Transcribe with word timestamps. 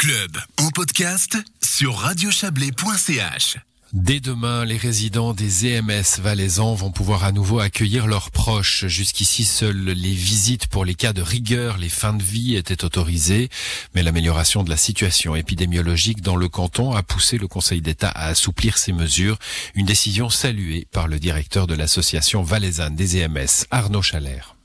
club 0.00 0.38
en 0.56 0.70
podcast 0.70 1.36
sur 1.62 1.94
radiochablais.ch. 1.94 3.58
Dès 3.92 4.20
demain, 4.20 4.64
les 4.64 4.78
résidents 4.78 5.34
des 5.34 5.66
EMS 5.66 6.22
valaisans 6.22 6.72
vont 6.74 6.90
pouvoir 6.90 7.24
à 7.24 7.32
nouveau 7.32 7.60
accueillir 7.60 8.06
leurs 8.06 8.30
proches. 8.30 8.86
Jusqu'ici, 8.86 9.44
seules 9.44 9.84
les 9.84 10.14
visites 10.14 10.68
pour 10.68 10.86
les 10.86 10.94
cas 10.94 11.12
de 11.12 11.20
rigueur, 11.20 11.76
les 11.76 11.90
fins 11.90 12.14
de 12.14 12.22
vie 12.22 12.56
étaient 12.56 12.82
autorisées. 12.82 13.50
Mais 13.94 14.02
l'amélioration 14.02 14.64
de 14.64 14.70
la 14.70 14.78
situation 14.78 15.36
épidémiologique 15.36 16.22
dans 16.22 16.36
le 16.36 16.48
canton 16.48 16.94
a 16.94 17.02
poussé 17.02 17.36
le 17.36 17.46
Conseil 17.46 17.82
d'État 17.82 18.08
à 18.08 18.28
assouplir 18.28 18.78
ces 18.78 18.94
mesures. 18.94 19.38
Une 19.74 19.84
décision 19.84 20.30
saluée 20.30 20.86
par 20.92 21.08
le 21.08 21.18
directeur 21.18 21.66
de 21.66 21.74
l'association 21.74 22.42
valaisanne 22.42 22.96
des 22.96 23.18
EMS, 23.18 23.66
Arnaud 23.70 24.00
Chalère 24.00 24.56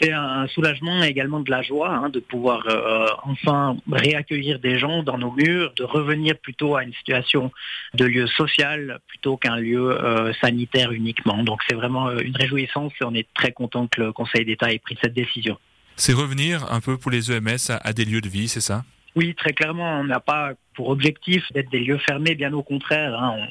c'est 0.00 0.12
un 0.12 0.46
soulagement 0.48 1.02
également 1.02 1.40
de 1.40 1.50
la 1.50 1.62
joie 1.62 1.90
hein, 1.90 2.08
de 2.08 2.20
pouvoir 2.20 2.64
euh, 2.68 3.06
enfin 3.22 3.76
réaccueillir 3.90 4.58
des 4.58 4.78
gens 4.78 5.02
dans 5.02 5.18
nos 5.18 5.32
murs, 5.32 5.72
de 5.76 5.84
revenir 5.84 6.36
plutôt 6.38 6.76
à 6.76 6.84
une 6.84 6.92
situation 6.94 7.52
de 7.94 8.04
lieu 8.04 8.26
social 8.26 9.00
plutôt 9.08 9.36
qu'un 9.36 9.56
lieu 9.56 9.90
euh, 9.92 10.32
sanitaire 10.40 10.92
uniquement. 10.92 11.42
Donc 11.42 11.60
c'est 11.68 11.74
vraiment 11.74 12.08
euh, 12.08 12.20
une 12.20 12.36
réjouissance 12.36 12.92
et 13.00 13.04
on 13.04 13.14
est 13.14 13.28
très 13.34 13.52
content 13.52 13.86
que 13.86 14.00
le 14.00 14.12
Conseil 14.12 14.44
d'État 14.44 14.72
ait 14.72 14.78
pris 14.78 14.96
cette 15.02 15.14
décision. 15.14 15.58
C'est 15.96 16.12
revenir 16.12 16.72
un 16.72 16.80
peu 16.80 16.96
pour 16.96 17.10
les 17.10 17.30
EMS 17.30 17.70
à 17.70 17.92
des 17.92 18.04
lieux 18.04 18.20
de 18.20 18.28
vie, 18.28 18.48
c'est 18.48 18.60
ça? 18.60 18.84
Oui, 19.16 19.34
très 19.34 19.52
clairement, 19.52 20.00
on 20.00 20.04
n'a 20.04 20.20
pas 20.20 20.52
pour 20.74 20.88
objectif 20.88 21.44
d'être 21.52 21.70
des 21.70 21.78
lieux 21.78 21.98
fermés, 21.98 22.34
bien 22.34 22.52
au 22.52 22.62
contraire. 22.62 23.14
Hein. 23.14 23.46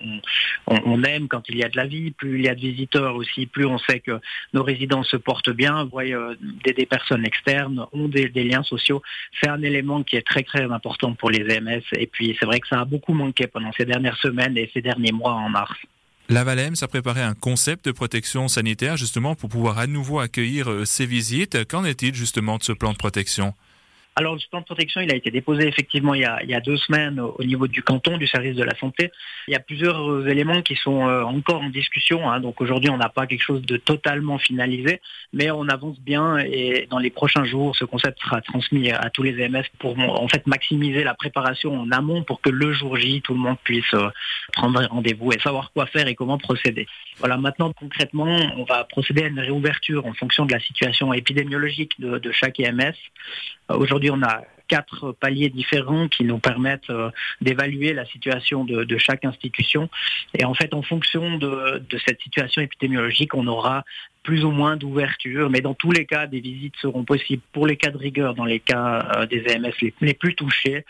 On, 0.68 1.04
aime 1.04 1.30
quand 1.30 1.44
il 1.48 1.58
y 1.58 1.64
a 1.64 1.70
de 1.70 1.78
la 1.78 1.86
vie, 1.86 2.12
plus 2.12 2.40
il 2.40 2.46
y 2.46 2.50
a 2.50 2.56
de 2.56 2.60
visiteurs 2.60 3.16
aussi, 3.16 3.46
plus 3.46 3.66
on 3.66 3.78
sait 3.78 4.02
que 4.02 4.20
nos 4.54 4.62
résidents 4.62 5.04
se 5.04 5.16
portent 5.16 5.52
bien, 5.52 5.86
voient 5.86 6.04
euh, 6.04 6.36
des, 6.66 6.86
personnes 6.86 7.26
externes, 7.26 7.86
ont 7.94 8.10
des, 8.10 8.28
liens 8.28 8.64
sociaux. 8.64 9.02
C'est 9.42 9.50
un 9.50 9.62
élément 9.62 10.04
qui 10.04 10.18
est 10.18 10.28
très 10.28 10.44
très 10.44 10.64
important 10.64 11.14
pour 11.14 11.32
les 11.32 11.46
EMS. 11.50 11.84
Et 11.94 12.08
puis 12.08 12.36
c'est 12.38 12.46
vrai 12.46 12.60
que 12.60 12.68
ça 12.68 12.82
a 12.82 12.86
beaucoup 12.86 13.14
manqué 13.14 13.48
pendant 13.48 13.72
ces 13.72 13.86
dernières 13.86 14.18
semaines 14.18 14.58
et 14.58 14.70
ces 14.74 14.82
derniers 14.82 15.14
mois 15.14 15.34
en 15.34 15.50
mars. 15.50 15.74
La 16.30 16.44
Valem, 16.44 16.74
a 16.82 16.88
préparé 16.88 17.22
un 17.22 17.36
concept 17.36 17.86
de 17.86 17.92
protection 17.92 18.48
sanitaire 18.48 18.98
justement 18.98 19.36
pour 19.36 19.50
pouvoir 19.50 19.78
à 19.78 19.88
nouveau 19.88 20.20
accueillir 20.20 20.70
euh, 20.70 20.86
ces 20.86 21.06
visites. 21.06 21.66
Qu'en 21.68 21.86
est-il 21.86 22.14
justement 22.16 22.58
de 22.58 22.64
ce 22.64 22.74
plan 22.74 22.92
de 22.92 22.98
protection? 22.98 23.54
Alors, 24.16 24.36
le 24.36 24.42
plan 24.50 24.60
de 24.60 24.66
protection, 24.66 25.02
il 25.02 25.12
a 25.12 25.16
été 25.16 25.32
déposé 25.32 25.68
effectivement 25.68 26.14
il 26.14 26.22
y 26.22 26.26
a, 26.26 26.60
deux 26.60 26.78
semaines 26.78 27.20
au 27.20 27.44
niveau 27.44 27.68
du 27.68 27.82
canton, 27.82 28.18
du 28.18 28.28
service 28.28 28.56
de 28.56 28.64
la 28.64 28.76
santé. 28.78 29.12
Il 29.48 29.52
y 29.52 29.56
a 29.56 29.60
plusieurs 29.60 30.08
euh, 30.08 30.28
éléments 30.28 30.62
qui 30.62 30.76
sont 30.76 31.08
euh, 31.08 31.24
encore 31.24 31.62
en 31.62 31.70
discussion. 31.70 32.30
Hein. 32.30 32.40
Donc 32.40 32.62
aujourd'hui, 32.62 32.92
on 32.92 32.98
n'a 32.98 33.10
pas 33.10 33.26
quelque 33.26 33.42
chose 33.42 33.64
de 33.64 33.78
totalement 33.78 34.38
finalisé, 34.38 35.02
mais 35.34 35.50
on 35.50 35.68
avance 35.68 36.00
bien 36.00 36.38
et 36.38 36.88
dans 36.92 37.00
les 37.00 37.10
prochains 37.10 37.44
jours, 37.44 37.76
ce 37.76 37.86
concept 37.86 38.20
sera 38.22 38.42
transmis 38.42 38.92
à 38.92 39.10
tous 39.10 39.24
les 39.24 39.42
EMS 39.42 39.64
pour 39.80 39.98
en 39.98 40.28
fait 40.28 40.46
maximiser 40.46 41.04
la 41.04 41.16
préparation 41.16 41.76
en 41.76 41.90
amont 41.92 42.24
pour 42.24 42.40
que 42.40 42.50
le 42.50 42.72
jour 42.72 42.98
J, 42.98 43.22
tout 43.24 43.34
le 43.34 43.40
monde 43.40 43.58
puisse 43.64 43.94
euh, 43.96 44.10
prendre 44.54 44.86
rendez-vous 44.90 45.32
et 45.32 45.40
savoir 45.40 45.72
quoi 45.72 45.88
faire 45.88 46.08
et 46.08 46.14
comment 46.14 46.38
procéder. 46.38 46.86
Voilà, 47.18 47.38
maintenant 47.38 47.74
concrètement, 47.74 48.38
on 48.58 48.64
va 48.64 48.84
procéder 48.84 49.24
à 49.24 49.28
une 49.28 49.40
réouverture 49.40 50.06
en 50.06 50.14
fonction 50.14 50.46
de 50.46 50.54
la 50.54 50.60
situation 50.60 51.14
épidémiologique 51.14 52.00
de, 52.00 52.20
de 52.20 52.32
chaque 52.32 52.60
EMS. 52.60 52.94
Aujourd'hui, 53.70 54.03
on 54.10 54.22
a 54.24 54.42
quatre 54.68 55.12
paliers 55.12 55.50
différents 55.50 56.08
qui 56.08 56.24
nous 56.24 56.40
permettent 56.40 56.90
euh, 56.90 57.12
d'évaluer 57.42 57.94
la 57.94 58.06
situation 58.06 58.64
de, 58.64 58.98
chaque 58.98 59.26
institution. 59.26 59.90
Et 60.38 60.46
en 60.46 60.54
fait, 60.54 60.74
en 60.74 60.82
fonction 60.82 61.38
de, 61.38 61.84
cette 62.06 62.22
situation 62.22 62.62
épidémiologique, 62.62 63.36
on 63.36 63.48
aura 63.48 63.84
plus 64.24 64.46
ou 64.46 64.52
moins 64.52 64.78
d'ouverture, 64.78 65.50
mais 65.50 65.60
dans 65.60 65.74
tous 65.74 65.92
les 65.92 66.06
cas, 66.06 66.28
des 66.28 66.40
visites 66.40 66.76
seront 66.82 67.04
possibles 67.04 67.44
pour 67.52 67.68
les 67.68 67.76
cas 67.76 67.92
de 67.92 67.98
rigueur, 67.98 68.34
dans 68.36 68.46
les 68.46 68.62
cas 68.62 69.10
euh, 69.18 69.26
des 69.26 69.44
EMS 69.48 69.74
les, 70.02 70.14
plus 70.14 70.34
touchés, 70.34 70.86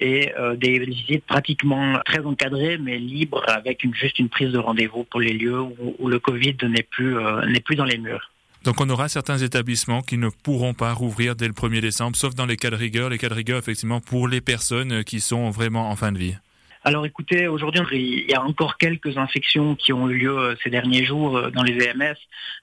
et 0.00 0.32
euh, 0.38 0.56
des 0.56 0.78
visites 0.78 1.24
pratiquement 1.24 2.00
très 2.04 2.24
encadrées, 2.24 2.78
mais 2.78 2.98
libres, 2.98 3.44
avec 3.46 3.84
juste 3.94 4.18
une 4.18 4.30
prise 4.30 4.50
de 4.50 4.58
rendez-vous 4.58 5.04
pour 5.04 5.20
les 5.20 5.32
lieux 5.32 5.60
où, 5.60 6.08
le 6.08 6.18
Covid 6.18 6.56
n'est 6.62 6.82
plus 6.82 7.76
dans 7.76 7.84
les 7.84 7.98
murs. 7.98 8.30
Donc 8.64 8.80
on 8.80 8.90
aura 8.90 9.08
certains 9.08 9.38
établissements 9.38 10.02
qui 10.02 10.18
ne 10.18 10.28
pourront 10.28 10.74
pas 10.74 10.92
rouvrir 10.92 11.36
dès 11.36 11.46
le 11.46 11.54
1er 11.54 11.80
décembre, 11.80 12.16
sauf 12.16 12.34
dans 12.34 12.46
les 12.46 12.56
cas 12.56 12.70
de 12.70 12.76
rigueur, 12.76 13.08
les 13.08 13.18
cas 13.18 13.28
de 13.28 13.34
rigueur 13.34 13.58
effectivement 13.58 14.00
pour 14.00 14.28
les 14.28 14.40
personnes 14.40 15.04
qui 15.04 15.20
sont 15.20 15.50
vraiment 15.50 15.90
en 15.90 15.96
fin 15.96 16.12
de 16.12 16.18
vie. 16.18 16.34
Alors 16.84 17.04
écoutez, 17.04 17.48
aujourd'hui, 17.48 18.24
il 18.24 18.30
y 18.30 18.34
a 18.34 18.42
encore 18.42 18.76
quelques 18.76 19.18
infections 19.18 19.74
qui 19.74 19.92
ont 19.92 20.08
eu 20.08 20.16
lieu 20.16 20.38
euh, 20.38 20.54
ces 20.62 20.70
derniers 20.70 21.04
jours 21.04 21.36
euh, 21.36 21.50
dans 21.50 21.64
les 21.64 21.84
EMS. 21.84 22.14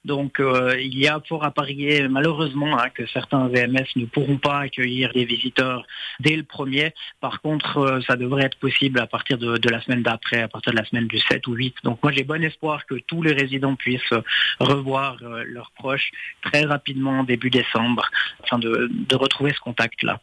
Donc 0.06 0.40
euh, 0.40 0.74
il 0.80 0.98
y 0.98 1.06
a 1.06 1.20
fort 1.28 1.44
à 1.44 1.50
parier, 1.50 2.08
malheureusement, 2.08 2.78
hein, 2.78 2.88
que 2.88 3.06
certains 3.06 3.50
EMS 3.52 3.84
ne 3.96 4.06
pourront 4.06 4.38
pas 4.38 4.60
accueillir 4.60 5.12
des 5.12 5.26
visiteurs 5.26 5.86
dès 6.20 6.34
le 6.34 6.44
premier. 6.44 6.94
Par 7.20 7.42
contre, 7.42 8.00
ça 8.06 8.16
devrait 8.16 8.44
être 8.44 8.58
possible 8.58 9.00
à 9.00 9.06
partir 9.06 9.36
de, 9.36 9.68
la 9.68 9.80
semaine 9.82 10.02
d'après, 10.02 10.40
à 10.40 10.48
partir 10.48 10.72
de 10.72 10.78
la 10.78 10.84
semaine 10.86 11.08
du 11.08 11.18
7 11.18 11.46
ou 11.46 11.52
8. 11.52 11.76
Donc 11.84 12.02
moi, 12.02 12.10
j'ai 12.10 12.24
bon 12.24 12.42
espoir 12.42 12.86
que 12.86 12.94
tous 12.94 13.22
les 13.22 13.32
résidents 13.32 13.76
puissent 13.76 14.14
revoir 14.60 15.18
leurs 15.20 15.72
proches 15.72 16.10
très 16.42 16.62
rapidement 16.62 17.22
début 17.22 17.50
décembre, 17.50 18.08
afin 18.42 18.58
de 18.58 19.14
retrouver 19.14 19.52
ce 19.52 19.60
contact-là. 19.60 20.18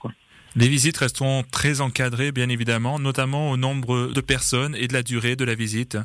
Les 0.55 0.67
visites 0.67 0.97
resteront 0.97 1.43
très 1.51 1.81
encadrées, 1.81 2.31
bien 2.31 2.47
évidemment, 2.47 2.99
notamment 2.99 3.49
au 3.49 3.57
nombre 3.57 4.11
de 4.13 4.21
personnes 4.21 4.75
et 4.75 4.87
de 4.87 4.93
la 4.93 5.01
durée 5.01 5.35
de 5.35 5.45
la 5.45 5.55
visite. 5.55 5.97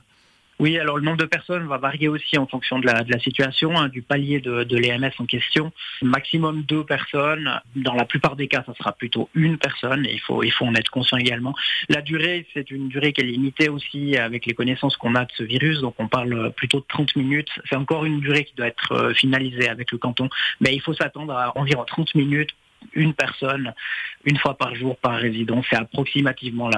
Oui, 0.59 0.77
alors 0.77 0.97
le 0.97 1.05
nombre 1.05 1.19
de 1.19 1.25
personnes 1.25 1.69
va 1.69 1.79
varier 1.79 2.09
aussi 2.09 2.37
en 2.37 2.47
fonction 2.47 2.81
de 2.81 2.87
la, 2.87 3.19
situation, 3.21 3.79
hein, 3.79 3.89
du 3.89 4.03
palier 4.03 4.41
de, 4.41 4.77
l'EMS 4.77 5.13
en 5.19 5.27
question. 5.27 5.71
Maximum 6.03 6.63
deux 6.63 6.83
personnes. 6.83 7.61
Dans 7.77 7.95
la 7.95 8.05
plupart 8.05 8.35
des 8.35 8.49
cas, 8.49 8.65
ça 8.67 8.75
sera 8.75 8.93
plutôt 8.93 9.29
une 9.35 9.59
personne. 9.59 10.05
Il 10.11 10.19
faut, 10.19 10.43
il 10.43 10.51
faut 10.51 10.65
en 10.65 10.75
être 10.75 10.91
conscient 10.91 11.19
également. 11.19 11.55
La 11.89 12.01
durée, 12.01 12.45
c'est 12.55 12.73
une 12.73 12.89
durée 12.89 13.13
qui 13.13 13.21
est 13.21 13.25
limitée 13.25 13.69
aussi 13.69 14.17
avec 14.17 14.47
les 14.47 14.55
connaissances 14.55 14.97
qu'on 14.97 15.15
a 15.15 15.27
de 15.27 15.33
ce 15.37 15.45
virus. 15.45 15.81
Donc 15.81 15.95
on 15.99 16.09
parle 16.09 16.53
plutôt 16.53 16.81
de 16.81 16.87
30 16.89 17.15
minutes. 17.15 17.51
C'est 17.69 17.77
encore 17.77 18.05
une 18.05 18.19
durée 18.19 18.45
qui 18.45 18.55
doit 18.57 18.67
être 18.67 18.93
euh, 18.93 19.15
finalisée 19.15 19.69
avec 19.69 19.93
le 19.93 19.99
canton. 19.99 20.29
Mais 20.61 20.75
il 20.75 20.81
faut 20.81 20.95
s'attendre 20.95 21.35
à 21.35 21.57
environ 21.57 21.85
30 21.85 22.17
minutes 22.17 22.51
une 22.93 23.15
personne 23.15 23.73
une 24.25 24.39
fois 24.39 24.57
par 24.57 24.75
jour 24.75 24.97
par 24.97 25.19
résident. 25.19 25.63
C'est 25.71 25.77
approximativement 25.77 26.71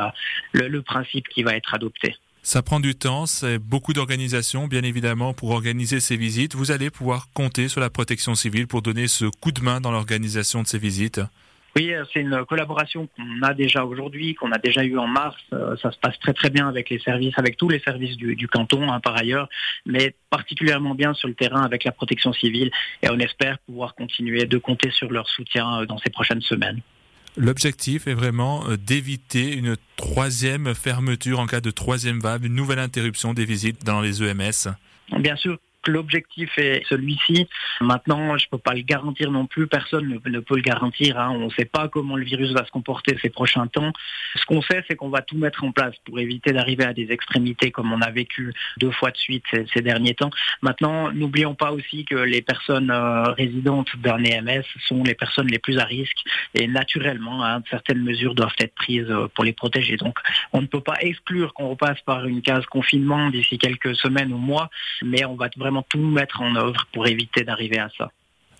le, 0.52 0.82
principe 0.82 1.28
qui 1.28 1.42
va 1.42 1.56
être 1.56 1.74
adopté. 1.74 2.16
Ça 2.42 2.62
prend 2.62 2.80
du 2.80 2.94
temps, 2.94 3.26
c'est 3.26 3.58
beaucoup 3.58 3.92
d'organisations, 3.92 4.66
bien 4.66 4.82
évidemment, 4.82 5.34
pour 5.34 5.50
organiser 5.50 6.00
ces 6.00 6.16
visites. 6.16 6.54
Vous 6.54 6.70
allez 6.70 6.90
pouvoir 6.90 7.28
compter 7.34 7.68
sur 7.68 7.80
la 7.80 7.90
protection 7.90 8.34
civile 8.34 8.66
pour 8.66 8.80
donner 8.80 9.08
ce 9.08 9.26
coup 9.26 9.52
de 9.52 9.60
main 9.60 9.80
dans 9.80 9.90
l'organisation 9.90 10.62
de 10.62 10.66
ces 10.66 10.78
visites. 10.78 11.20
Oui, 11.76 11.92
euh, 11.92 12.04
c'est 12.12 12.20
une 12.20 12.44
collaboration 12.44 13.08
qu'on 13.16 13.42
a 13.42 13.54
déjà 13.54 13.84
aujourd'hui, 13.84 14.34
qu'on 14.34 14.52
a 14.52 14.58
déjà 14.58 14.84
eu 14.84 14.98
en 14.98 15.06
mars. 15.06 15.36
Euh, 15.52 15.76
ça 15.76 15.92
se 15.92 15.98
passe 15.98 16.18
très 16.18 16.32
très 16.32 16.50
bien 16.50 16.68
avec 16.68 16.90
les 16.90 16.98
services, 16.98 17.34
avec 17.36 17.56
tous 17.56 17.68
les 17.68 17.80
services 17.80 18.16
du, 18.16 18.48
canton 18.48 18.90
hein, 18.90 19.00
par 19.00 19.16
ailleurs, 19.16 19.48
mais 19.86 20.14
particulièrement 20.30 20.94
bien 20.94 21.14
sur 21.14 21.28
le 21.28 21.34
terrain 21.34 21.62
avec 21.62 21.84
la 21.84 21.92
protection 21.92 22.32
civile. 22.32 22.70
Et 23.02 23.08
on 23.10 23.18
espère 23.18 23.58
pouvoir 23.60 23.94
continuer 23.94 24.46
de 24.46 24.58
compter 24.58 24.90
sur 24.90 25.10
leur 25.10 25.28
soutien 25.28 25.80
euh, 25.80 25.86
dans 25.86 25.98
ces 25.98 26.10
prochaines 26.10 26.42
semaines. 26.42 26.80
L'objectif 27.36 28.08
est 28.08 28.14
vraiment 28.14 28.64
d'éviter 28.76 29.54
une 29.54 29.76
troisième 29.96 30.74
fermeture 30.74 31.38
en 31.38 31.46
cas 31.46 31.60
de 31.60 31.70
troisième 31.70 32.18
vague, 32.18 32.44
une 32.44 32.56
nouvelle 32.56 32.80
interruption 32.80 33.34
des 33.34 33.44
visites 33.44 33.84
dans 33.84 34.00
les 34.00 34.20
EMS. 34.20 34.74
Bien 35.16 35.36
sûr, 35.36 35.56
L'objectif 35.86 36.50
est 36.58 36.82
celui-ci. 36.88 37.48
Maintenant, 37.80 38.36
je 38.36 38.44
ne 38.44 38.50
peux 38.50 38.58
pas 38.58 38.74
le 38.74 38.82
garantir 38.82 39.30
non 39.30 39.46
plus. 39.46 39.66
Personne 39.66 40.20
ne, 40.24 40.40
peut 40.40 40.56
le 40.56 40.62
garantir. 40.62 41.18
Hein. 41.18 41.30
On 41.30 41.46
ne 41.46 41.50
sait 41.50 41.64
pas 41.64 41.88
comment 41.88 42.16
le 42.16 42.24
virus 42.24 42.52
va 42.52 42.64
se 42.66 42.70
comporter 42.70 43.16
ces 43.22 43.30
prochains 43.30 43.66
temps. 43.66 43.92
Ce 44.34 44.44
qu'on 44.44 44.60
sait, 44.60 44.84
c'est 44.88 44.96
qu'on 44.96 45.08
va 45.08 45.22
tout 45.22 45.38
mettre 45.38 45.64
en 45.64 45.72
place 45.72 45.94
pour 46.04 46.18
éviter 46.18 46.52
d'arriver 46.52 46.84
à 46.84 46.92
des 46.92 47.10
extrémités 47.10 47.70
comme 47.70 47.92
on 47.92 48.00
a 48.00 48.10
vécu 48.10 48.52
deux 48.78 48.90
fois 48.90 49.10
de 49.10 49.16
suite 49.16 49.44
ces, 49.52 49.80
derniers 49.80 50.14
temps. 50.14 50.30
Maintenant, 50.62 51.10
n'oublions 51.12 51.54
pas 51.54 51.72
aussi 51.72 52.04
que 52.04 52.16
les 52.16 52.42
personnes 52.42 52.90
euh, 52.90 53.32
résidentes 53.32 53.96
d'un 53.96 54.22
EMS 54.22 54.64
sont 54.86 55.02
les 55.02 55.14
personnes 55.14 55.48
les 55.48 55.58
plus 55.58 55.78
à 55.78 55.84
risque 55.84 56.18
et 56.54 56.66
naturellement, 56.66 57.44
hein, 57.44 57.62
certaines 57.70 58.02
mesures 58.02 58.34
doivent 58.34 58.54
être 58.58 58.74
prises 58.74 59.10
euh, 59.10 59.28
pour 59.34 59.44
les 59.44 59.52
protéger. 59.52 59.96
Donc, 59.96 60.18
on 60.52 60.60
ne 60.60 60.66
peut 60.66 60.80
pas 60.80 60.96
exclure 61.00 61.54
qu'on 61.54 61.68
repasse 61.68 62.00
par 62.02 62.26
une 62.26 62.42
case 62.42 62.66
confinement 62.66 63.30
d'ici 63.30 63.58
quelques 63.58 63.96
semaines 63.96 64.32
ou 64.32 64.38
mois, 64.38 64.68
mais 65.02 65.24
on 65.24 65.36
va 65.36 65.48
vraiment 65.56 65.69
tout 65.88 65.98
mettre 65.98 66.40
en 66.40 66.54
œuvre 66.56 66.86
pour 66.92 67.06
éviter 67.06 67.44
d'arriver 67.44 67.78
à 67.78 67.88
ça. 67.96 68.10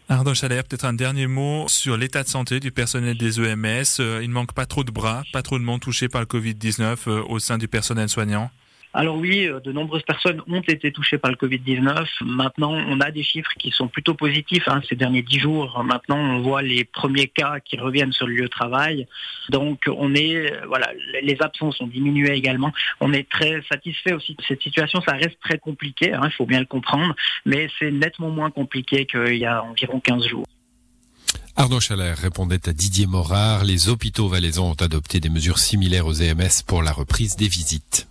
Arnaud 0.09 0.35
Chalère, 0.35 0.65
peut-être 0.65 0.85
un 0.85 0.93
dernier 0.93 1.29
mot 1.29 1.67
sur 1.69 1.97
l'état 1.97 2.25
de 2.25 2.29
santé 2.29 2.59
du 2.59 2.73
personnel 2.73 3.17
des 3.17 3.41
EMS. 3.41 3.85
Euh, 4.01 4.21
il 4.23 4.29
ne 4.29 4.35
manque 4.35 4.53
pas 4.53 4.67
trop 4.67 4.83
de 4.83 4.91
bras, 4.91 5.23
pas 5.33 5.43
trop 5.43 5.59
de 5.59 5.65
monde 5.65 5.81
touché 5.81 6.09
par 6.09 6.21
le 6.21 6.27
Covid-19 6.27 6.97
euh, 7.07 7.23
au 7.29 7.39
sein 7.39 7.59
du 7.59 7.69
personnel 7.69 8.09
soignant 8.09 8.51
alors 8.93 9.17
oui, 9.17 9.47
euh, 9.47 9.61
de 9.61 9.71
nombreuses 9.71 10.03
personnes 10.03 10.43
ont 10.49 10.63
été 10.63 10.91
touchées 10.91 11.19
par 11.19 11.31
le 11.31 11.37
Covid-19. 11.37 12.07
Maintenant, 12.23 12.73
on 12.73 13.01
a 13.01 13.13
des 13.13 13.23
chiffres 13.23 13.53
qui 13.57 13.71
sont 13.71 13.87
plutôt 13.87 14.15
positifs. 14.15 14.67
Hein, 14.67 14.81
ces 14.89 14.97
derniers 14.97 15.23
dix 15.23 15.39
jours, 15.39 15.83
maintenant, 15.85 16.19
on 16.19 16.41
voit 16.41 16.63
les 16.63 16.85
premiers 16.85 17.29
cas 17.29 17.61
qui 17.61 17.79
reviennent 17.79 18.13
sur 18.13 18.27
le 18.27 18.35
lieu 18.35 18.43
de 18.43 18.49
travail. 18.49 19.07
Donc, 19.49 19.85
on 19.87 20.15
est, 20.15 20.53
euh, 20.53 20.67
voilà, 20.67 20.91
les 21.23 21.37
absences 21.41 21.81
ont 21.81 21.87
diminué 21.87 22.33
également. 22.33 22.73
On 23.01 23.13
est 23.13 23.29
très 23.29 23.63
satisfait 23.71 24.13
aussi 24.13 24.35
de 24.35 24.43
cette 24.47 24.63
situation. 24.63 25.01
Ça 25.07 25.13
reste 25.13 25.39
très 25.41 25.59
compliqué, 25.59 26.13
hein, 26.13 26.23
il 26.25 26.33
faut 26.33 26.47
bien 26.47 26.61
le 26.61 26.67
comprendre, 26.67 27.15
mais 27.47 27.69
c'est 27.79 27.93
nettement 27.93 28.31
moins 28.31 28.51
compliqué 28.51 29.07
qu'il 29.07 29.37
y 29.37 29.47
a 29.47 29.63
environ 29.63 30.01
15 30.01 30.27
jours. 30.27 30.47
Arnaud 31.57 31.81
Chalère 31.81 32.17
répondait 32.17 32.69
à 32.69 32.73
Didier 32.73 33.07
Morard. 33.07 33.65
Les 33.65 33.89
hôpitaux 33.89 34.29
valaisans 34.29 34.71
ont 34.71 34.83
adopté 34.85 35.21
des 35.21 35.29
mesures 35.29 35.59
similaires 35.59 36.07
aux 36.07 36.15
EMS 36.15 36.65
pour 36.67 36.83
la 36.83 36.91
reprise 36.93 37.37
des 37.37 37.49
visites. 37.49 38.10